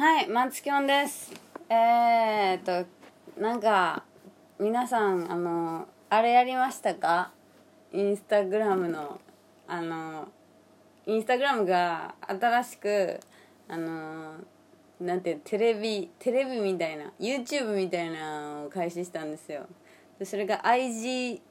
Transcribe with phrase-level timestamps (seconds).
[0.00, 1.30] はい、マツキョンです。
[1.68, 2.86] えー、っと、
[3.38, 4.02] なんか、
[4.58, 7.32] 皆さん、あの、あれやりましたか？
[7.92, 9.20] インスタグラムの、
[9.68, 10.28] あの、
[11.04, 13.20] インスタグラムが新しく、
[13.68, 14.36] あの、
[15.02, 19.66] なんて、テレビ、テレビみたいな、YouTube みたいなのを開始したんですよ。
[20.24, 21.42] それが IGTV、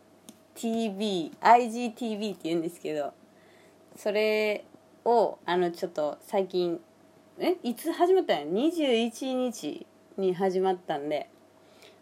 [0.56, 3.14] IGTV って言うんですけど、
[3.96, 4.66] それ
[5.06, 6.82] を、あの、ちょっと最近、
[7.42, 11.30] えいつ始まったんや21日に始まったんで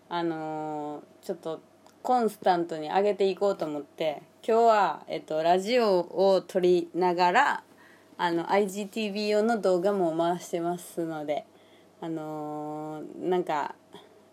[0.10, 1.62] あのーちょっと
[2.02, 7.64] コンスタントに上げていこうと思って今日は、えっと、ラジオを撮りながら
[8.18, 11.46] あの IGTV 用の動画も回してますので
[12.02, 13.76] あのーなんか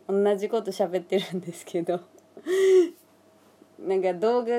[0.09, 2.01] 同じこと喋ってるんですけど
[3.79, 4.59] なんか動画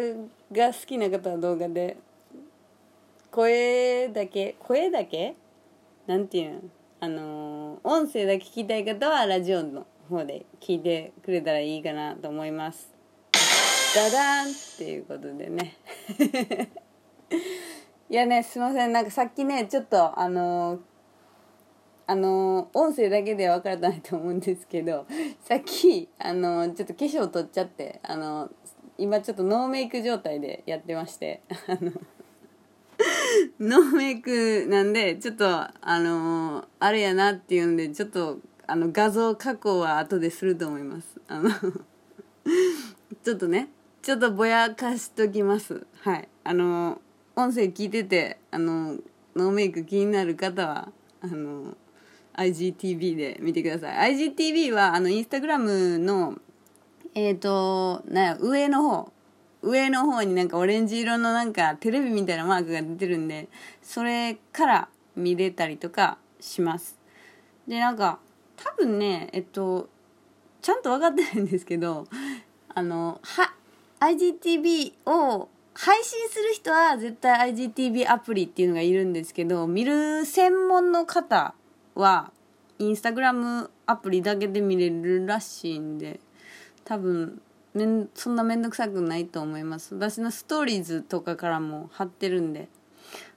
[0.51, 1.97] が好きな方は動画で
[3.31, 5.35] 声だけ声だけ？
[6.07, 6.61] なんていうの
[6.99, 12.93] あのー音声だけ聞きたい方はラジオの方で聞いてくれたらいいかなと思います。
[13.95, 15.77] ダダンっていうことでね。
[18.09, 18.91] いやねすいません。
[18.91, 20.79] なんかさっきねちょっとあのー
[22.07, 25.07] あのー音声だけでは分からないと思うんですけど
[25.41, 28.49] さっきあのちょっと化粧取っちゃってあの
[28.97, 31.91] 今ちょっとノーメイク状態でやってまして あの
[33.59, 41.19] ノーメイクなんでちょっとあのーあれやなっていうんでちょっとあの画像加工は後ですると思います。
[41.27, 41.49] あの
[43.23, 43.69] ちょっとね
[44.01, 45.85] ちょっとぼやかしときます。
[46.01, 46.27] はい。
[46.43, 46.99] あのー
[47.37, 49.01] 音声聞いててあのー
[49.35, 50.91] ノーメイク気になる方は
[51.21, 51.75] あの
[52.37, 54.15] IGTV で見てください。
[54.15, 56.35] IGTV はあのインスタグラムの
[57.13, 59.14] えっ、となや上の方。
[59.65, 63.49] 上の方になんかオレンジ色のなんかテレビみたいなマークが出てるんで
[63.81, 66.97] それから見れたりとかします。
[67.67, 68.19] でなんか
[68.55, 69.89] 多分ねえっと
[70.61, 72.07] ちゃんと分かってないんですけど
[72.73, 73.53] あのは
[73.99, 81.53] IGTV を配信する人は絶対 IGTV アプリっていうのがいるんですけど見る専門の方
[81.95, 82.31] は
[82.77, 86.19] インスタグラムアプリだけで見れるらしいんで
[86.83, 87.41] 多分
[87.75, 89.93] めんそんな面倒くさくないと思います。
[89.93, 92.69] 私のストーリーズとかからも貼ってるんで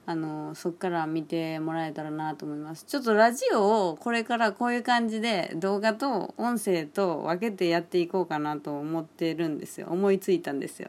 [0.06, 2.84] あのそっから見てもらえたらなと思います。
[2.84, 9.88] ちょっとラジオをこれからこういう感じで動画と音声と分けてやっていこうかなと思ってるんですよ。
[9.90, 10.88] 思いついたんですよ。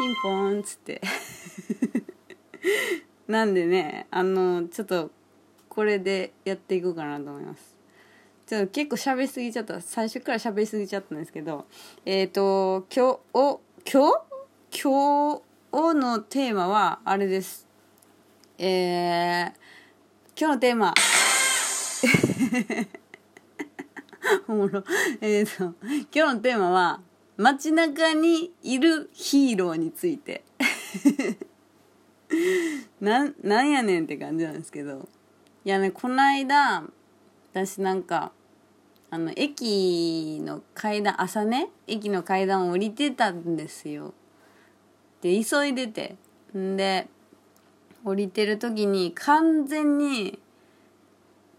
[0.00, 1.00] ピンポーンっつって。
[3.28, 5.10] なんでねあのちょっと
[5.68, 7.77] これでやっていこうかなと思います。
[8.48, 9.78] ちょっと結構喋りすぎちゃった。
[9.82, 11.66] 最初から喋りすぎちゃったんですけど
[12.06, 14.10] えっ、と今日お今
[14.70, 15.42] 日？
[15.70, 17.68] 今日のテーマはあれです。
[18.56, 19.52] えー、
[20.34, 20.94] 今日のテーマ。
[24.48, 24.82] おもろ。
[25.20, 25.74] えっ、と
[26.14, 27.02] 今日のテーマは
[27.36, 30.42] 街中にいるヒーローについて。
[32.98, 35.06] なんなんやねんって感じなんですけど。
[35.66, 36.84] いやねこの間
[37.52, 38.32] 私なんか
[39.10, 44.12] あの駅の階段朝ね駅の階段を降りてたんですよ。
[45.22, 46.16] で急いでて。
[46.56, 47.08] んで
[48.04, 50.38] 降りてる時に完全に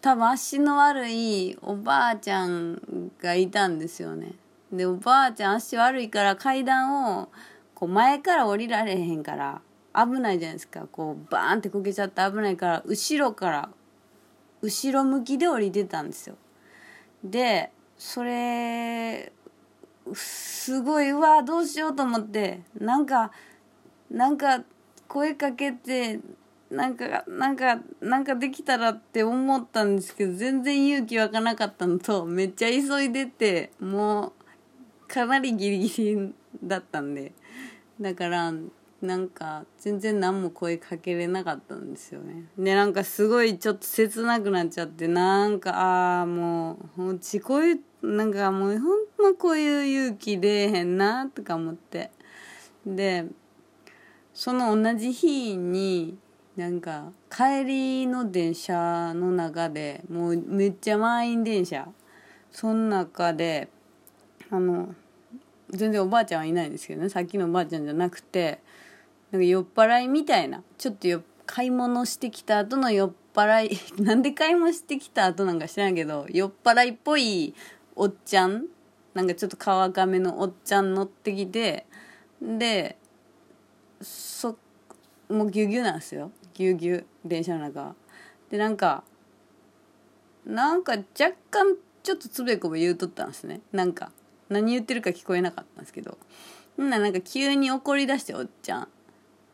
[0.02, 4.34] 多分足の悪いおばあちゃんがいたんですよね。
[4.72, 7.30] でおばあちゃん足悪いから階段を
[7.76, 9.62] こう前から降りられへんから
[9.94, 10.88] 危ないじゃないですか。
[10.92, 13.70] こうバーンってこけちゃって危ないから後ろから
[14.62, 16.36] 後ろ向きで降りてたんですよ。
[17.24, 19.31] でそれ
[20.13, 23.31] すごいうわどうしようと思ってなんか
[24.09, 24.63] なんか
[25.07, 26.19] 声かけて
[26.72, 34.34] なんかなんかなんかできたらって思ったんですけど全然勇気湧かなかったのとめっちゃ急いでても
[35.08, 37.34] うかなりギリギリだったんで。
[38.00, 38.53] だから
[39.02, 42.46] なんか全然何も声かけれなかったんですよね。
[42.58, 52.12] でなんかすごいちょっと切なくなっちゃってなんかああもううちこういうなんかもうほんまこういう勇気出えへんなとか思って。
[52.85, 53.26] で
[54.34, 56.18] その同じ日に
[56.56, 61.88] なんか帰りの電車の中でもうめっちゃ満員電車。
[62.52, 63.70] その中で
[64.50, 64.94] あの
[65.70, 67.09] 全然おばあちゃんはいないんですけどね。
[67.09, 68.59] さっきのおばあちゃんじゃなくて
[69.31, 77.53] なんか酔っ払いみたいなちょっとよ買い物してきた後の酔っ払い なんで買い物してきた後なんか知らんけど酔っ払いっぽい
[77.96, 78.66] おっちゃん
[79.14, 81.85] なんかちょっと川赤めのおっちゃん乗ってきて
[82.41, 82.97] で
[84.02, 84.58] そ
[85.29, 86.32] もうぎゅうぎゅうなんですよ。
[86.53, 87.96] ぎゅうぎゅう電車の中
[88.49, 89.03] でなんか
[90.46, 93.61] なんか若干ちょっとつべこべ言うとったんですね。
[93.72, 94.11] なんか
[94.49, 96.17] 何言ってるか聞こえなかったんですけど。
[96.78, 98.87] ほんななんか急に怒り出しておっちゃん。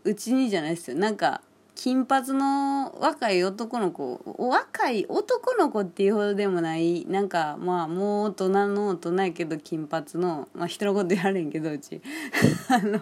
[0.05, 0.97] うちにじゃないですよ。
[0.97, 1.41] なんか
[1.73, 12.01] 金髪の若い男の子若い男の子っていうほどでもないなんかまあもう大人の大人やけど金髪のまあ人のことやれんけどうち。
[12.69, 12.99] あの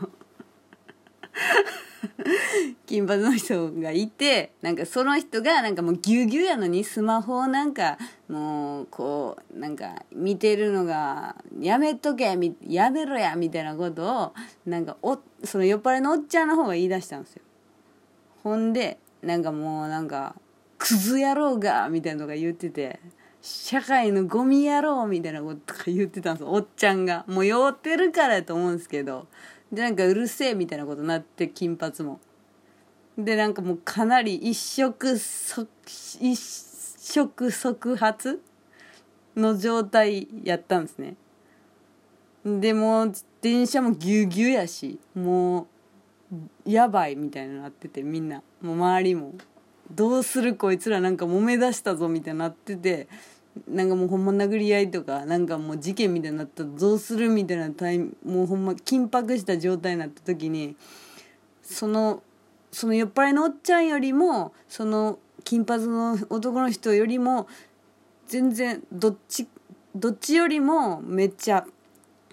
[2.94, 7.98] 金髪の人がいてなんかその人がなんかもうギュギュやのにスマホをなんか
[8.30, 12.38] もうこうなんか見てるのがやめとけ
[12.68, 14.34] やめろやみたいなことを
[14.68, 17.42] なんかおその酔っ払いのおっちゃんの方が言い出したんですよ。
[18.44, 20.36] ほんでなんかもうなんか
[20.78, 23.00] クズ野郎がみたいなのが言ってて
[23.42, 27.26] 社会のゴミ野郎みたいなこととか言ってたんですおっちゃんが。
[27.28, 29.26] もう酔ってるからやと思うんですけど。
[29.72, 32.20] でなんかうるせえみたいなことになって金髪も。
[33.18, 35.68] でなんかもうかなり一触即
[36.20, 38.42] 一触即発
[39.36, 41.16] の状態やったんですね。
[42.46, 45.68] でも電車もぎゅうぎゅうやしも
[46.32, 48.42] うやばいみたいになっててみんな。
[48.62, 49.34] もう周りも
[49.92, 53.08] どうするこいつらなんか揉め出したぞみたいになってて
[53.68, 60.76] なんかもうほんま殴り合いとかなんかもう事件みたいになったらどうするみたいなタイもうほんま緊迫した状態になった時に
[61.62, 62.24] その
[62.74, 67.48] その酔っ払いのおっちゃんよりもその金髪の男の人よりも
[68.28, 69.48] 全然どっち
[69.96, 71.66] どっちよりもめっちゃ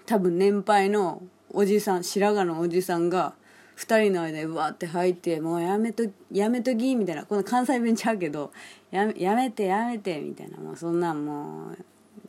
[0.07, 1.21] 多分年配の
[1.53, 3.35] おじさん白髪のおじさんが
[3.77, 8.51] 2人の間にわって入って「もうやめとやめとき」みたいなこの関西弁ちゃうけど
[8.89, 11.71] や「やめてやめて」みたいなもうそんなんも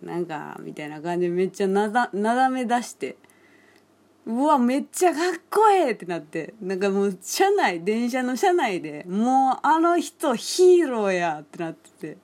[0.03, 3.17] うなんかみたいな感じでめっちゃなだなだめ出して
[4.27, 6.55] うわめっちゃかっこええってなって。
[6.61, 12.19] なんかもう車内電車の車内でもうあの人ヒーローやってなってて。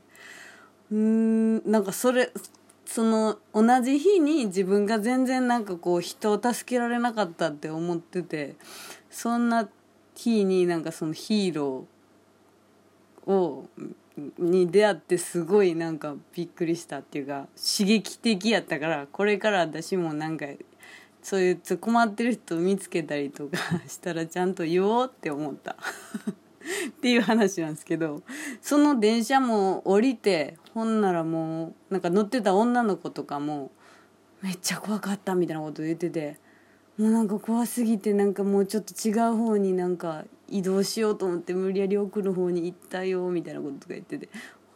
[0.91, 2.33] うんなんかそれ
[2.87, 8.55] その同じ日に自分が全然なんかこう人を助けられなかったって思ってて
[9.11, 9.69] そんな
[10.15, 13.67] 日になんかそのヒーローを
[14.39, 20.47] に出会ってすごいなんかびっくりしたっていうか刺激的やったからこれから私もなんか
[21.23, 25.76] そういう困ってる人を見つけたりとか したらちゃんと言おうって思った。
[26.88, 28.23] っていう話なんですけど
[28.61, 33.70] その電車も降りてほんならもうなんか乗ってた女の子とかも
[34.43, 36.38] めっちゃ怖かったみたいなこと言ってて
[36.99, 44.29] もうなんか怖すぎてなんかもうちょっと違う方になんか移動しようと思って無理やり奥の方に行ったよみたいなこととか言ってて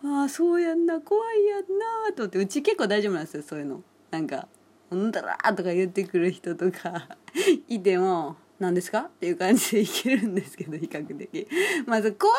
[0.04, 3.82] ああそうやんな怖いやんなと思ってうち結構大丈夫なんですよそういうの。
[4.10, 4.48] なんか
[4.92, 7.16] 「んだら」とか言ってくる人とか
[7.68, 11.48] いても「何ですか?」っていう感じでいけるんですけど比較的。
[11.86, 12.32] まあ怖怖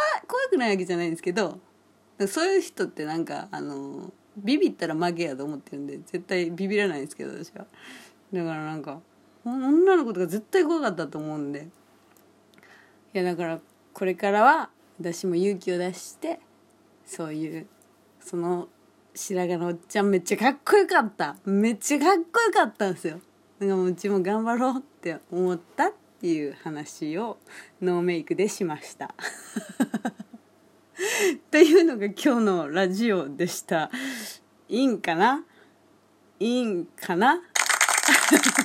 [0.50, 1.60] くないわけじゃないんですけど
[2.28, 7.66] そういう人ってなんかあのビビったら負けやと思ってるんで絶対ビビらないんですけど私は。
[8.34, 9.02] だからなんか
[9.46, 11.68] 女の子とか絶対怖かったと思うんで。
[13.14, 13.60] いやだから
[13.94, 16.40] これからは私も勇気を出して
[17.06, 17.68] そういう
[18.20, 18.68] その
[19.16, 21.36] 白髪のおっちゃんめっちゃかっこよかった。
[21.46, 23.20] めっちゃかっこよかったんですよ。
[23.60, 27.38] なんかもううちも頑張ろうって思ったっていう話を
[27.82, 29.14] ノーメイクでしました。
[31.52, 33.92] というのが今日のラジオでした。
[34.68, 35.46] いいんかな？
[36.40, 37.40] いいんかな？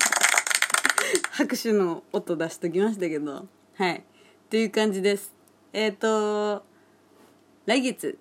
[1.33, 3.47] 拍手の音出しときましたけど。
[3.75, 4.02] はい。
[4.49, 5.35] という感じです。
[5.75, 5.97] えっ、ー、
[6.59, 6.64] と
[7.67, 8.19] 来月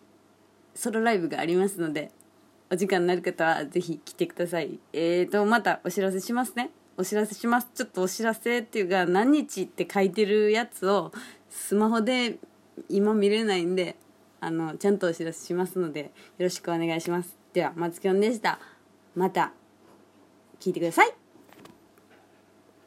[0.76, 2.12] ソロライブがありますので
[2.70, 4.80] お時間になる方はぜひ来てください。
[4.94, 6.72] え、ー、とまたお知らせしますね。
[6.98, 7.70] お知らせします。
[7.74, 11.12] ちょっとお知らせっていうか何日って書いてるやつを
[11.50, 12.38] スマホで
[12.90, 13.96] 今見れないんで
[14.40, 16.10] あのちゃんとお知らせしますのでよ
[16.40, 17.38] ろしくお願いします。
[17.54, 18.60] では松きょんでした。
[19.16, 19.54] また
[20.60, 21.27] 聞いてください。